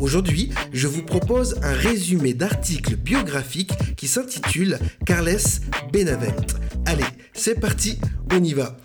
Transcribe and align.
Aujourd'hui, 0.00 0.50
je 0.72 0.86
vous 0.86 1.02
propose 1.02 1.56
un 1.62 1.72
résumé 1.72 2.32
d'articles 2.32 2.96
biographiques 2.96 3.72
qui 3.96 4.06
s'intitule 4.06 4.78
Carles 5.04 5.38
Benavent. 5.92 6.46
Allez, 6.86 7.04
c'est 7.32 7.58
parti, 7.58 7.98
on 8.32 8.42
y 8.42 8.54
va. 8.54 8.76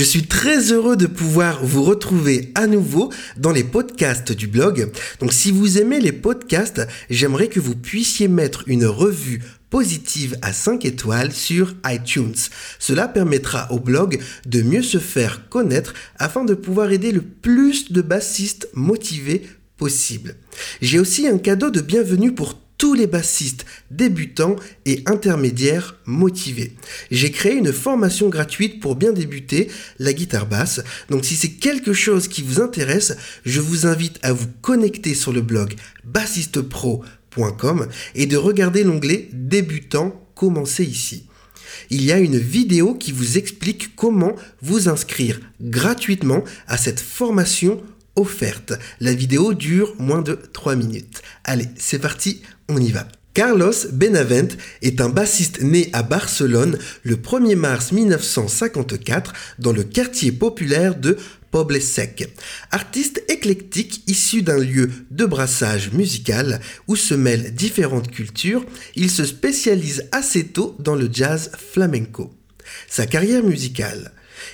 Je 0.00 0.06
suis 0.06 0.22
très 0.22 0.72
heureux 0.72 0.96
de 0.96 1.06
pouvoir 1.06 1.62
vous 1.62 1.84
retrouver 1.84 2.52
à 2.54 2.66
nouveau 2.66 3.12
dans 3.36 3.52
les 3.52 3.64
podcasts 3.64 4.32
du 4.32 4.46
blog. 4.46 4.90
Donc 5.20 5.30
si 5.30 5.50
vous 5.50 5.76
aimez 5.76 6.00
les 6.00 6.10
podcasts, 6.10 6.88
j'aimerais 7.10 7.48
que 7.48 7.60
vous 7.60 7.76
puissiez 7.76 8.26
mettre 8.26 8.64
une 8.66 8.86
revue 8.86 9.42
positive 9.68 10.38
à 10.40 10.54
5 10.54 10.86
étoiles 10.86 11.32
sur 11.32 11.74
iTunes. 11.84 12.32
Cela 12.78 13.08
permettra 13.08 13.70
au 13.72 13.78
blog 13.78 14.18
de 14.46 14.62
mieux 14.62 14.82
se 14.82 14.96
faire 14.96 15.50
connaître 15.50 15.92
afin 16.18 16.46
de 16.46 16.54
pouvoir 16.54 16.90
aider 16.92 17.12
le 17.12 17.20
plus 17.20 17.92
de 17.92 18.00
bassistes 18.00 18.70
motivés 18.72 19.42
possible. 19.76 20.36
J'ai 20.80 20.98
aussi 20.98 21.28
un 21.28 21.36
cadeau 21.36 21.68
de 21.68 21.82
bienvenue 21.82 22.32
pour 22.32 22.54
tous 22.80 22.94
les 22.94 23.06
bassistes 23.06 23.66
débutants 23.90 24.56
et 24.86 25.02
intermédiaires 25.04 25.96
motivés. 26.06 26.72
J'ai 27.10 27.30
créé 27.30 27.52
une 27.52 27.74
formation 27.74 28.30
gratuite 28.30 28.80
pour 28.80 28.96
bien 28.96 29.12
débuter 29.12 29.68
la 29.98 30.14
guitare 30.14 30.46
basse. 30.46 30.80
Donc 31.10 31.26
si 31.26 31.36
c'est 31.36 31.50
quelque 31.50 31.92
chose 31.92 32.26
qui 32.26 32.40
vous 32.40 32.58
intéresse, 32.58 33.18
je 33.44 33.60
vous 33.60 33.86
invite 33.86 34.18
à 34.22 34.32
vous 34.32 34.46
connecter 34.62 35.14
sur 35.14 35.30
le 35.30 35.42
blog 35.42 35.74
bassistepro.com 36.04 37.86
et 38.14 38.24
de 38.24 38.36
regarder 38.38 38.82
l'onglet 38.82 39.28
débutant 39.34 40.26
commencer 40.34 40.84
ici. 40.84 41.26
Il 41.90 42.02
y 42.02 42.12
a 42.12 42.18
une 42.18 42.38
vidéo 42.38 42.94
qui 42.94 43.12
vous 43.12 43.36
explique 43.36 43.94
comment 43.94 44.36
vous 44.62 44.88
inscrire 44.88 45.38
gratuitement 45.60 46.44
à 46.66 46.78
cette 46.78 47.00
formation 47.00 47.82
La 49.00 49.12
vidéo 49.12 49.54
dure 49.54 49.94
moins 49.98 50.22
de 50.22 50.38
3 50.52 50.76
minutes. 50.76 51.22
Allez, 51.44 51.68
c'est 51.76 51.98
parti, 51.98 52.42
on 52.68 52.78
y 52.78 52.90
va. 52.90 53.06
Carlos 53.32 53.72
Benavent 53.92 54.56
est 54.82 55.00
un 55.00 55.08
bassiste 55.08 55.62
né 55.62 55.88
à 55.92 56.02
Barcelone 56.02 56.78
le 57.04 57.16
1er 57.16 57.54
mars 57.54 57.92
1954 57.92 59.32
dans 59.60 59.72
le 59.72 59.84
quartier 59.84 60.32
populaire 60.32 60.96
de 60.96 61.16
Poble 61.52 61.80
Sec. 61.80 62.28
Artiste 62.70 63.22
éclectique 63.28 64.02
issu 64.08 64.42
d'un 64.42 64.58
lieu 64.58 64.90
de 65.10 65.24
brassage 65.26 65.92
musical 65.92 66.60
où 66.88 66.96
se 66.96 67.14
mêlent 67.14 67.54
différentes 67.54 68.10
cultures, 68.10 68.64
il 68.96 69.10
se 69.10 69.24
spécialise 69.24 70.08
assez 70.10 70.46
tôt 70.46 70.76
dans 70.80 70.96
le 70.96 71.08
jazz 71.12 71.52
flamenco. 71.56 72.32
Sa 72.88 73.06
carrière 73.06 73.44
musicale 73.44 74.12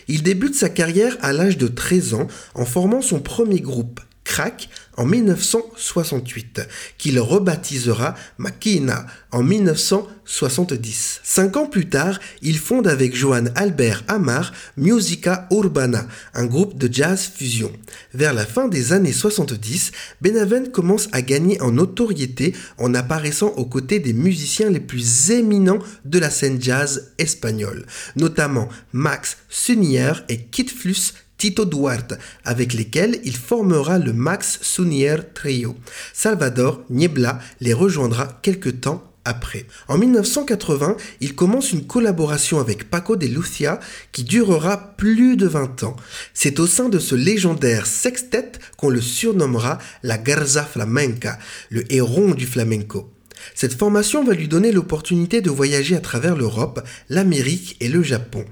il 0.09 0.23
débute 0.23 0.55
sa 0.55 0.69
carrière 0.69 1.17
à 1.21 1.33
l'âge 1.33 1.59
de 1.59 1.69
13 1.69 2.15
ans 2.15 2.27
en 2.55 2.65
formant 2.65 3.03
son 3.03 3.21
premier 3.21 3.61
groupe, 3.61 4.01
Crack, 4.27 4.69
en 4.97 5.07
1968, 5.07 6.61
qu'il 6.99 7.21
rebaptisera 7.21 8.17
Makina 8.39 9.07
en 9.31 9.43
1970. 9.43 11.21
Cinq 11.23 11.57
ans 11.57 11.67
plus 11.67 11.89
tard, 11.89 12.19
il 12.43 12.59
fonde 12.59 12.89
avec 12.89 13.15
Johan 13.15 13.45
Albert 13.55 14.03
Amar 14.09 14.53
Musica 14.77 15.47
Urbana, 15.53 16.09
un 16.35 16.47
groupe 16.47 16.77
de 16.77 16.93
jazz 16.93 17.31
fusion. 17.33 17.71
Vers 18.15 18.35
la 18.35 18.45
fin 18.45 18.67
des 18.67 18.93
années 18.93 19.13
70, 19.13 19.93
Benaven 20.21 20.73
commence 20.73 21.09
à 21.13 21.23
gagner 21.23 21.61
en 21.63 21.71
notoriété 21.71 22.53
en 22.79 22.95
apparaissant 22.95 23.49
aux 23.57 23.67
côtés 23.67 24.01
des 24.01 24.13
musiciens 24.13 24.71
les 24.71 24.81
plus 24.81 25.31
éminents 25.31 25.79
de 26.05 26.19
la 26.19 26.31
scène 26.31 26.61
jazz 26.61 27.13
espagnole, 27.19 27.87
notamment 28.17 28.69
Max 28.93 29.37
Sunier 29.49 30.13
et 30.29 30.39
Kit 30.47 30.67
Flus 30.69 31.13
Tito 31.39 31.65
Duarte, 31.65 32.15
avec 32.45 32.73
lesquels 32.73 33.21
il 33.25 33.37
formera 33.37 33.99
le 33.99 34.13
Max 34.13 34.59
Sunier 34.63 35.17
Trio. 35.35 35.77
Salvador 36.13 36.83
Niebla 36.91 37.39
les 37.61 37.73
rejoindra 37.73 38.27
quelque 38.43 38.71
temps 38.71 39.03
après. 39.27 39.67
En 39.89 39.99
1980, 39.99 40.97
il 41.21 41.35
commence 41.35 41.73
une 41.73 41.87
collaboration 41.87 42.61
avec 42.61 42.89
Paco 42.89 43.17
de 43.17 43.27
Lucia 43.27 43.81
qui 44.13 44.25
durera 44.25 44.97
plus 44.97 45.37
de 45.37 45.47
20 45.47 45.83
ans. 45.83 45.97
C'est 46.33 46.61
au 46.61 46.67
sein 46.67 46.89
de 46.89 46.99
ce 46.99 47.15
légendaire 47.15 47.87
sextet 47.87 48.53
qu'on 48.77 48.89
le 48.89 49.01
surnommera 49.01 49.79
la 50.03 50.17
Garza 50.17 50.63
Flamenca, 50.63 51.39
le 51.71 51.93
héron 51.93 52.31
du 52.31 52.47
flamenco. 52.47 53.13
Cette 53.55 53.79
formation 53.79 54.25
va 54.25 54.35
lui 54.35 54.49
donner 54.49 54.73
l'opportunité 54.73 55.41
de 55.41 55.51
voyager 55.51 55.97
à 55.97 56.01
travers 56.01 56.37
l'Europe, 56.37 56.87
l'Amérique 57.09 57.77
et 57.81 57.89
le 57.89 58.03
Japon. 58.03 58.45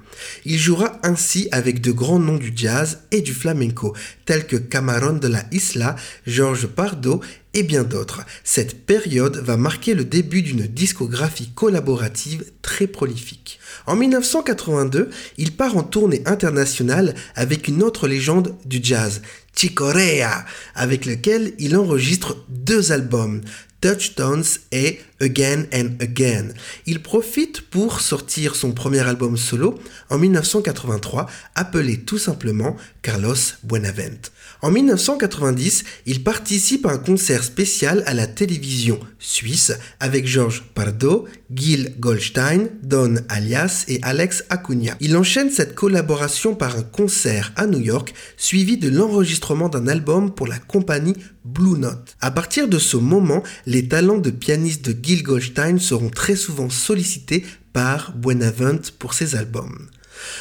Il 0.45 0.59
jouera 0.59 0.99
ainsi 1.03 1.49
avec 1.53 1.81
de 1.81 1.93
grands 1.93 2.19
noms 2.19 2.39
du 2.39 2.53
jazz 2.55 3.01
et 3.11 3.21
du 3.21 3.33
flamenco, 3.33 3.95
tels 4.25 4.47
que 4.47 4.57
Camarón 4.57 5.19
de 5.19 5.29
la 5.29 5.45
Isla, 5.53 5.97
Georges 6.27 6.67
Pardo 6.67 7.21
et 7.55 7.63
bien 7.63 7.85
d'autres. 7.85 8.23
Cette 8.43 8.85
période 8.85 9.37
va 9.37 9.57
marquer 9.57 9.95
le 9.95 10.05
début 10.05 10.43
d'une 10.43 10.67
discographie 10.67 11.51
collaborative 11.55 12.45
très 12.63 12.87
prolifique. 12.87 13.59
En 13.87 13.97
1982, 13.97 15.11
il 15.39 15.53
part 15.53 15.77
en 15.77 15.83
tournée 15.83 16.23
internationale 16.27 17.15
avec 17.35 17.69
une 17.69 17.83
autre 17.83 18.09
légende 18.09 18.55
du 18.65 18.81
jazz, 18.83 19.23
Chicorea, 19.57 20.45
avec 20.75 21.07
lequel 21.07 21.55
il 21.59 21.77
enregistre 21.77 22.37
deux 22.49 22.93
albums, 22.93 23.41
Touchdowns 23.85 24.61
et 24.73 24.99
Again 25.21 25.67
and 25.71 25.91
Again. 26.01 26.55
Il 26.87 27.03
profite 27.03 27.61
pour 27.61 28.01
sortir 28.01 28.57
son 28.57 28.73
premier 28.73 29.01
album 29.01 29.37
solo 29.37 29.79
en 30.09 30.17
1983, 30.17 31.27
appelé 31.55 32.01
tout 32.01 32.17
simplement 32.17 32.77
Carlos 33.03 33.35
Buenavent. 33.63 34.31
En 34.63 34.71
1990, 34.71 35.85
il 36.07 36.25
participe 36.25 36.87
à 36.87 36.93
un 36.93 36.99
concert 36.99 37.44
spécial 37.45 38.03
à 38.07 38.15
la 38.15 38.27
télévision 38.27 38.99
suisse 39.19 39.73
avec 40.01 40.27
Georges 40.27 40.65
Pardo, 40.75 41.27
Gil 41.55 41.95
Goldstein, 42.01 42.69
Don 42.83 43.17
Alias 43.29 43.85
et 43.89 44.01
Alex 44.03 44.45
Acuna. 44.49 44.97
Il 45.01 45.17
enchaîne 45.17 45.51
cette 45.51 45.75
collaboration 45.75 46.55
par 46.55 46.77
un 46.77 46.83
concert 46.83 47.53
à 47.57 47.67
New 47.67 47.81
York, 47.81 48.13
suivi 48.37 48.77
de 48.77 48.89
l'enregistrement 48.89 49.69
d'un 49.69 49.87
album 49.87 50.35
pour 50.35 50.47
la 50.47 50.59
compagnie 50.59 51.15
Blue 51.45 51.79
Note. 51.79 52.17
À 52.21 52.31
partir 52.31 52.69
de 52.69 52.79
ce 52.79 52.97
moment, 52.97 53.43
les 53.67 53.87
talents 53.87 54.19
de 54.19 54.31
pianiste 54.31 54.89
de 54.91 54.97
Gil 55.01 55.23
Goldstein 55.23 55.79
seront 55.79 56.11
très 56.11 56.37
souvent 56.37 56.71
sollicités 56.71 57.45
par 57.73 58.13
Buenavent 58.17 58.93
pour 58.99 59.15
ses 59.15 59.37
albums. 59.37 59.89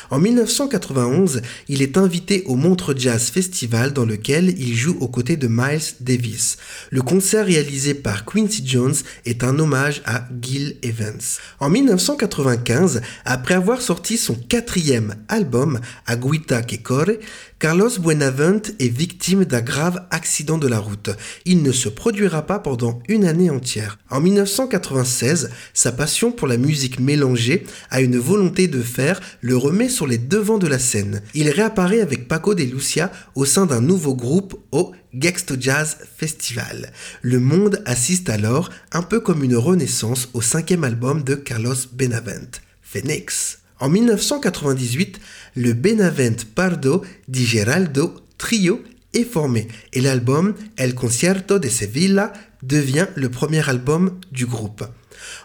En 0.10 0.20
1991, 0.20 1.42
il 1.68 1.82
est 1.82 1.98
invité 1.98 2.44
au 2.46 2.56
Montre 2.56 2.94
Jazz 2.98 3.30
Festival 3.30 3.94
dans 3.94 4.06
lequel 4.06 4.54
il 4.60 4.76
joue 4.76 4.98
aux 5.00 5.08
côtés 5.08 5.38
de 5.38 5.48
Miles 5.48 5.96
Davis. 6.00 6.58
Le 6.90 7.02
concert 7.02 7.46
réalisé 7.46 7.94
par 7.94 8.26
Quincy 8.26 8.64
Jones 8.66 8.96
est 9.26 9.44
un 9.44 9.58
hommage 9.60 10.02
à 10.06 10.28
Gil 10.42 10.78
Evans. 10.82 11.22
En 11.60 11.70
1995, 11.70 13.02
après 13.26 13.54
avoir 13.54 13.82
sorti 13.82 14.18
son 14.18 14.36
quatrième 14.36 15.16
album, 15.28 15.80
Aguita 16.06 16.62
que 16.62 16.76
Corre, 16.76 17.18
Carlos 17.64 17.98
Buenavent 17.98 18.74
est 18.80 18.90
victime 18.90 19.46
d'un 19.46 19.62
grave 19.62 20.06
accident 20.12 20.58
de 20.58 20.68
la 20.68 20.80
route. 20.80 21.12
Il 21.46 21.64
ne 21.64 21.72
se 21.72 21.88
produira 21.88 22.46
pas 22.46 22.60
pendant 22.60 23.00
une 23.08 23.24
année 23.24 23.50
entière. 23.50 23.98
En 24.10 24.20
1996, 24.20 25.50
sa 25.74 25.94
passion 25.94 26.34
pour 26.34 26.48
la 26.48 26.58
musique 26.58 27.00
mélangée 27.00 27.64
a 27.90 28.02
une 28.02 28.18
volonté 28.18 28.68
de 28.68 28.82
faire 28.82 29.22
le 29.40 29.56
remet 29.74 29.90
sur 29.90 30.06
les 30.06 30.20
devants 30.20 30.60
de 30.60 30.68
la 30.68 30.78
scène. 30.78 31.24
Il 31.34 31.50
réapparaît 31.50 32.02
avec 32.02 32.28
Paco 32.28 32.54
de 32.54 32.62
Lucia 32.62 33.12
au 33.34 33.44
sein 33.44 33.66
d'un 33.66 33.82
nouveau 33.82 34.14
groupe 34.14 34.54
au 34.72 34.92
Gexto 35.16 35.56
Jazz 35.60 35.98
Festival. 36.16 36.94
Le 37.24 37.40
monde 37.40 37.82
assiste 37.88 38.30
alors, 38.30 38.70
un 38.92 39.02
peu 39.02 39.20
comme 39.20 39.44
une 39.44 39.56
renaissance, 39.56 40.30
au 40.36 40.44
cinquième 40.44 40.84
album 40.84 41.24
de 41.24 41.34
Carlos 41.34 41.74
Benavent, 41.92 42.62
Phoenix. 42.84 43.62
En 43.80 43.90
1998, 43.90 45.20
le 45.56 45.74
Benavent 45.74 46.46
Pardo 46.54 47.04
di 47.28 47.44
Geraldo 47.44 48.14
Trio 48.38 48.80
est 49.16 49.24
formé 49.24 49.68
et 49.92 50.02
l'album 50.02 50.54
El 50.78 50.94
Concierto 50.94 51.58
de 51.58 51.68
Sevilla 51.68 52.32
devient 52.62 53.08
le 53.16 53.30
premier 53.30 53.68
album 53.68 54.20
du 54.32 54.46
groupe. 54.46 54.84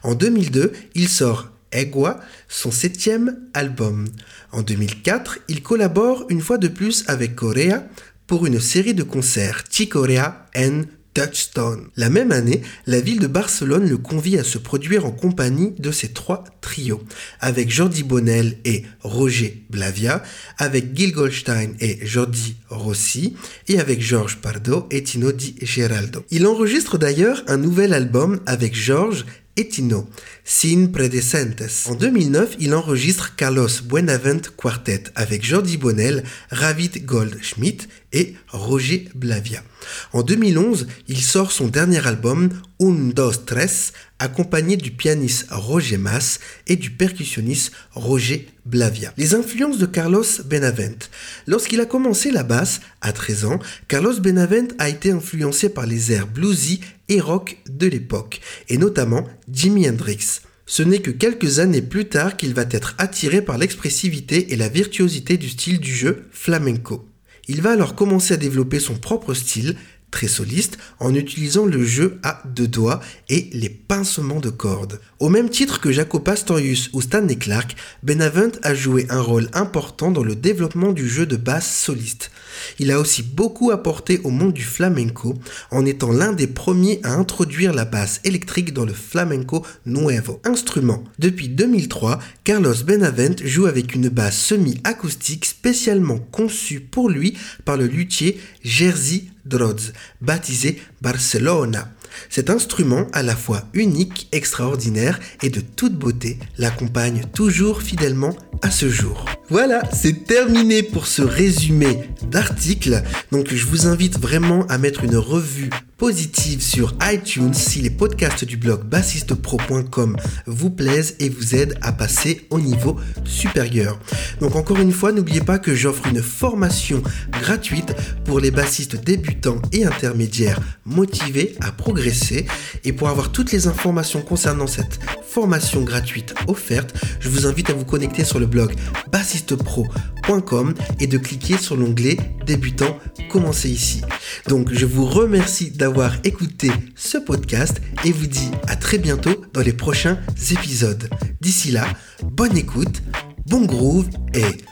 En 0.03 0.15
2002, 0.15 0.75
il 0.95 1.09
sort 1.09 1.51
Egua, 1.73 2.21
son 2.49 2.71
septième 2.71 3.39
album. 3.55 4.09
En 4.53 4.63
2004, 4.63 5.39
il 5.49 5.63
collabore 5.63 6.27
une 6.29 6.41
fois 6.41 6.59
de 6.59 6.69
plus 6.69 7.05
avec 7.07 7.35
Korea 7.35 7.85
pour 8.27 8.47
une 8.47 8.61
série 8.61 8.95
de 8.95 9.03
concerts 9.03 9.65
T-Korea 9.65 10.47
and 10.57 10.83
Touchstone. 11.15 11.89
La 11.97 12.11
même 12.11 12.31
année, 12.31 12.63
la 12.87 13.01
ville 13.01 13.19
de 13.19 13.27
Barcelone 13.27 13.89
le 13.89 13.97
convie 13.97 14.39
à 14.39 14.45
se 14.45 14.59
produire 14.59 15.05
en 15.05 15.11
compagnie 15.11 15.73
de 15.79 15.91
ses 15.91 16.09
trois 16.09 16.45
trios, 16.61 17.03
avec 17.41 17.71
Jordi 17.71 18.05
Bonnel 18.05 18.59
et 18.65 18.85
Roger 19.01 19.65
Blavia, 19.71 20.23
avec 20.59 20.97
Gil 20.97 21.13
Goldstein 21.13 21.75
et 21.81 21.99
Jordi 22.07 22.57
Rossi, 22.69 23.35
et 23.67 23.81
avec 23.81 24.01
Georges 24.01 24.37
Pardo 24.37 24.87
et 24.91 25.03
Tino 25.03 25.33
Di 25.33 25.57
Geraldo. 25.61 26.25
Il 26.31 26.47
enregistre 26.47 26.99
d'ailleurs 26.99 27.43
un 27.49 27.57
nouvel 27.57 27.95
album 27.95 28.41
avec 28.47 28.77
Georges 28.77 29.25
Etino, 29.59 30.09
Sin 30.45 30.87
Predecentes. 30.93 31.87
En 31.87 31.97
2009, 31.97 32.57
il 32.61 32.75
enregistre 32.75 33.35
Carlos 33.35 33.69
Buenavent 33.85 34.53
Quartet 34.57 35.03
avec 35.17 35.45
Jordi 35.45 35.77
Bonnel, 35.77 36.23
Ravit 36.51 36.93
Goldschmidt 37.01 37.89
et 38.13 38.35
Roger 38.51 39.09
Blavia. 39.17 39.65
En 40.13 40.23
2011, 40.23 40.87
il 41.09 41.21
sort 41.21 41.51
son 41.51 41.67
dernier 41.67 42.07
album 42.07 42.51
Un 42.81 43.11
Dos 43.13 43.33
Tres, 43.47 43.93
accompagné 44.21 44.77
du 44.77 44.93
pianiste 44.93 45.49
Roger 45.51 45.99
Mas 45.99 46.39
et 46.69 46.77
du 46.77 46.91
percussionniste 46.91 47.73
Roger 47.93 48.49
Blavia. 48.65 49.13
Les 49.17 49.35
influences 49.35 49.79
de 49.79 49.87
Carlos 49.87 50.25
Benavent. 50.45 51.09
Lorsqu'il 51.49 51.81
a 51.81 51.87
commencé 51.87 52.31
la 52.31 52.45
basse, 52.45 52.81
à 53.01 53.13
13 53.13 53.45
ans, 53.45 53.59
Carlos 53.89 54.21
Benavent 54.21 54.69
a 54.79 54.89
été 54.89 55.11
influencé 55.11 55.69
par 55.69 55.87
les 55.87 56.13
airs 56.13 56.29
bluesy 56.29 56.81
et 57.09 57.21
rock 57.21 57.59
de 57.69 57.87
l'époque, 57.87 58.41
et 58.69 58.79
notamment 58.79 59.27
Jimi 59.51 59.89
Hendrix. 59.89 60.41
Ce 60.67 60.83
n'est 60.83 61.01
que 61.01 61.11
quelques 61.11 61.61
années 61.61 61.83
plus 61.83 62.07
tard 62.09 62.37
qu'il 62.37 62.53
va 62.53 62.67
être 62.71 62.95
attiré 62.99 63.41
par 63.41 63.57
l'expressivité 63.57 64.53
et 64.53 64.57
la 64.57 64.69
virtuosité 64.69 65.39
du 65.39 65.49
style 65.49 65.81
du 65.81 65.95
jeu 65.95 66.27
flamenco. 66.31 67.09
Il 67.49 67.63
va 67.63 67.73
alors 67.73 67.95
commencer 67.95 68.35
à 68.35 68.37
développer 68.37 68.79
son 68.79 68.95
propre 68.95 69.33
style, 69.33 69.77
très 70.11 70.29
soliste 70.29 70.79
en 71.01 71.15
utilisant 71.15 71.67
le 71.67 71.85
jeu 71.85 72.19
à 72.23 72.43
deux 72.47 72.69
doigts 72.69 73.01
et 73.29 73.51
les 73.53 73.69
pincements 73.69 74.41
de 74.41 74.51
cordes. 74.51 75.01
Au 75.19 75.29
même 75.29 75.51
titre 75.51 75.81
que 75.81 75.93
Jaco 75.93 76.21
Pastorius 76.21 76.91
ou 76.93 77.01
Stanley 77.01 77.37
Clark, 77.37 77.77
Benavent 78.03 78.59
a 78.63 78.75
joué 78.75 79.07
un 79.11 79.21
rôle 79.21 79.49
important 79.53 80.11
dans 80.11 80.23
le 80.23 80.35
développement 80.35 80.93
du 80.93 81.09
jeu 81.09 81.27
de 81.27 81.37
basse 81.37 81.73
soliste. 81.77 82.31
Il 82.79 82.91
a 82.91 82.99
aussi 82.99 83.23
beaucoup 83.23 83.71
apporté 83.71 84.21
au 84.25 84.31
monde 84.31 84.53
du 84.53 84.65
flamenco 84.65 85.35
en 85.71 85.85
étant 85.85 86.13
l'un 86.13 86.33
des 86.33 86.47
premiers 86.47 87.01
à 87.03 87.15
introduire 87.15 87.73
la 87.73 87.85
basse 87.85 88.21
électrique 88.25 88.73
dans 88.73 88.85
le 88.85 88.93
flamenco 88.93 89.65
nuevo. 89.87 90.41
Instrument. 90.45 91.05
Depuis 91.19 91.49
2003, 91.49 92.19
Carlos 92.45 92.75
Benavent 92.85 93.37
joue 93.45 93.67
avec 93.67 93.95
une 93.95 94.09
basse 94.09 94.39
semi-acoustique 94.39 95.45
spécialement 95.45 96.19
conçue 96.19 96.81
pour 96.81 97.09
lui 97.09 97.37
par 97.65 97.77
le 97.77 97.87
luthier 97.87 98.41
Jerzy 98.63 99.31
Drodz, 99.49 99.93
baptisé 100.21 100.81
Barcelona. 101.01 101.93
Cet 102.31 102.51
instrument, 102.51 103.07
à 103.13 103.23
la 103.23 103.37
fois 103.37 103.65
unique, 103.75 104.29
extraordinaire 104.33 105.21
et 105.43 105.51
de 105.51 105.61
toute 105.61 105.95
beauté, 105.95 106.39
l'accompagne 106.59 107.23
toujours 107.33 107.83
fidèlement 107.83 108.37
à 108.63 108.71
ce 108.71 108.89
jour. 108.89 109.25
Voilà, 109.51 109.83
c'est 109.93 110.25
terminé 110.25 110.83
pour 110.83 111.07
ce 111.07 111.23
résumé 111.23 112.11
d'article. 112.31 113.03
Donc 113.33 113.55
je 113.55 113.67
vous 113.67 113.87
invite 113.87 114.19
vraiment 114.19 114.67
à 114.67 114.79
mettre 114.79 115.05
une 115.05 115.17
revue 115.17 115.71
positive 115.99 116.63
sur 116.63 116.95
iTunes 117.13 117.53
si 117.53 117.81
les 117.81 117.91
podcasts 117.91 118.45
du 118.45 118.57
blog 118.57 118.85
bassistepro.com 118.85 120.17
vous 120.47 120.71
plaisent 120.71 121.17
et 121.19 121.29
vous 121.29 121.57
aident 121.57 121.77
à 121.83 121.93
passer 121.93 122.47
au 122.51 122.61
niveau 122.61 122.97
supérieur. 123.25 123.99
Donc 124.41 124.55
encore 124.55 124.79
une 124.79 124.93
fois, 124.93 125.11
n'oubliez 125.11 125.41
pas 125.41 125.59
que 125.59 125.75
j'offre 125.75 126.07
une 126.07 126.23
formation 126.23 127.03
gratuite 127.33 127.95
pour 128.25 128.39
les 128.39 128.53
bassistes 128.53 129.05
débutants 129.05 129.61
et 129.73 129.85
intermédiaires 129.85 130.61
motivés 130.85 131.57
à 131.61 131.73
progresser. 131.73 132.47
Et 132.85 132.93
pour 132.93 133.09
avoir 133.09 133.33
toutes 133.33 133.51
les 133.51 133.67
informations 133.67 134.23
concernant 134.23 134.69
cette 134.69 135.01
formation 135.27 135.83
gratuite 135.83 136.33
offerte, 136.47 136.95
je 137.19 137.29
vous 137.29 137.47
invite 137.47 137.71
à 137.71 137.75
vous 137.75 137.85
connecter 137.85 138.25
sur 138.25 138.39
le 138.39 138.47
blog 138.47 138.73
bassistepro.com 139.11 140.75
et 141.01 141.07
de 141.09 141.19
cliquer 141.19 141.59
sur 141.59 141.77
l'onglet 141.77 142.17
débutant 142.47 142.99
commencer 143.29 143.69
ici. 143.69 144.03
Donc 144.49 144.73
je 144.73 144.87
vous 144.87 145.07
remercie 145.07 145.71
d'avoir 145.71 146.15
écouté 146.25 146.71
ce 146.95 147.19
podcast 147.19 147.81
et 148.05 148.13
vous 148.13 148.27
dis 148.27 148.51
à 148.67 148.77
très 148.77 148.99
bientôt 148.99 149.45
dans 149.53 149.63
les 149.63 149.73
prochains 149.73 150.19
épisodes. 150.51 151.09
D'ici 151.41 151.71
là, 151.71 151.87
bonne 152.23 152.57
écoute, 152.57 153.03
bon 153.47 153.65
groove 153.65 154.09
et 154.35 154.65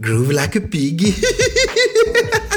groove 0.00 0.32
like 0.32 0.56
a 0.56 0.60
pig. 0.60 1.14